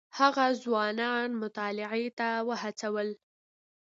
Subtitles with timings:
[0.19, 3.09] هغه ځوانان مطالعې ته وهڅول.